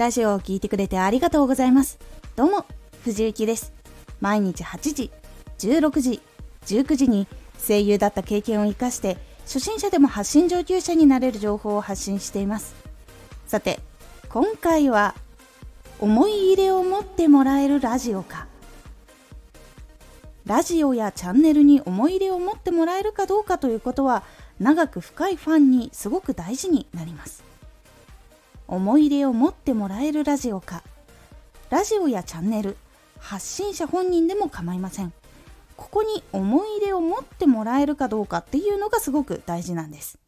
[0.00, 1.98] ラジオを聴いてくれてありがとうございます。
[2.34, 2.64] どうも、
[3.04, 3.74] 藤幸です。
[4.18, 5.10] 毎日8時、
[5.58, 6.22] 16時、
[6.64, 12.74] 19時に声優だった経験を活かして初心者でも発信上級者になれる情報を発信しています
[13.46, 13.78] さて
[14.30, 15.14] 今回は
[15.98, 18.46] 思い入れを持ってもらえるラジオか
[20.46, 24.22] ラジオやチャンネルに思い入れを持ってもらえるかどうかということは
[24.58, 27.49] 長く深いファンにすごく大事になります
[28.70, 30.84] 思い入れを持ってもらえるラジオか。
[31.70, 32.76] ラジオやチャンネル
[33.18, 35.12] 発信者本人でも構いません。
[35.76, 40.20] ここに思い入れを持ってもらえるかどうかっていうのがすごく大事なんです。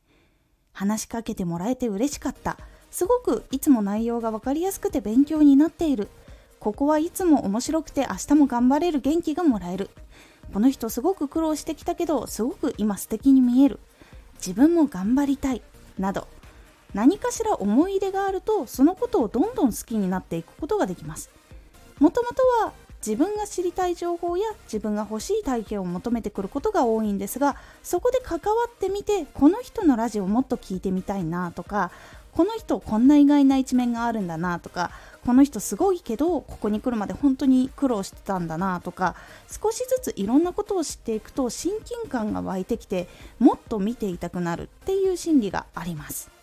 [0.73, 2.59] 話しかけてもらえて嬉しかった。
[2.91, 6.09] すごくいつも内容が分かりやすくて勉強になっている。
[6.59, 9.89] ここはいつも面白くて明日も頑張れる元気がもらえる。
[10.53, 13.79] この人すごく苦労してきたけどすごく今素敵に見える。
[14.45, 15.63] 自分も頑張りたい。
[15.97, 16.27] など
[16.95, 21.31] 何かしら思い入れがあるとそのことをどんどん好きになっていくことができます。
[21.99, 22.73] もともとは
[23.05, 31.91] 自分が知りたい情報や自分が欲しい体験を求めてくることが多いんですがそこで関わってみてこの人のラジオもっと聞いてみたいなとか
[32.31, 34.93] この人こんな意外な一面があるんだなとか
[35.27, 39.17] この人すごいけどここに来るまで本当に苦労してたんだなとか
[39.49, 43.09] 少しずついろんなことを知っていくと親近感が湧いてきて
[43.41, 46.42] もっと見ていたくなるっていう心理があります。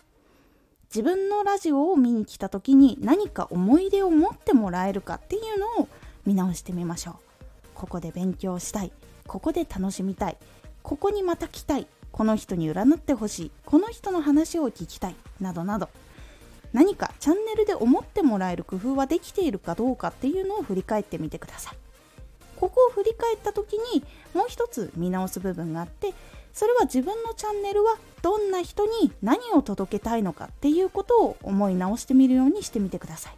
[0.92, 5.88] 自分のラジオを見に来た時に何か思い出を持ってもらえるかっていうのを
[6.26, 7.14] 見直してみましょう
[7.74, 8.92] ここで勉強したい。
[9.26, 10.36] ここで楽しみたい。
[10.82, 11.86] ここにまた来たい。
[12.10, 13.50] この人に占ってほしい。
[13.64, 15.14] この人の話を聞きたい。
[15.40, 15.88] などなど。
[16.72, 21.76] 何かチャンネルで思ってもらえる工夫はできているかどうかっていうのを振り返ってみてください。
[22.56, 24.04] ここを振り返った時に
[24.34, 26.12] もう一つ見直す部分があって
[26.52, 33.34] それは自分のチャンネルはどんな人に何を届けたいのかっていうことを思い直してみるようにしてみてください。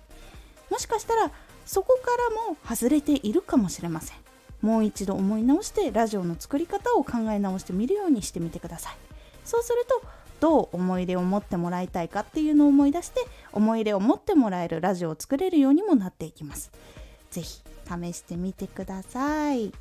[0.71, 1.31] もしかしたら
[1.67, 4.17] そこからも外れているかもしれません。
[4.61, 8.97] もう一度思い直してラジオの作り方を考え直してみるようにしてみてください。
[9.45, 10.03] そうすると
[10.41, 13.21] どう思い出を持ってもらいたいかっていうのを思い出して
[13.53, 16.73] 思い出を持ってもらえるラジオを作れるようにもなっていきます。
[17.31, 19.73] 是非試してみてください。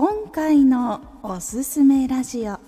[0.00, 2.60] 今回のおすすめラジオ。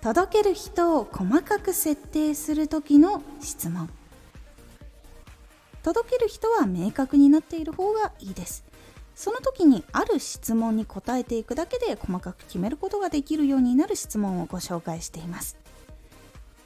[0.00, 3.90] 届ける人を細かく設定する時の質問。
[5.82, 8.64] 届ける人は明確になっている方がいいです。
[9.16, 15.56] その時にある質問に答えていくだけで細かく決めることができるようになる質問をご紹介しています。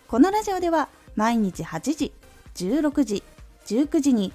[0.07, 2.13] このラジオでは毎日8時
[2.57, 3.23] 16時
[3.65, 4.35] 19時に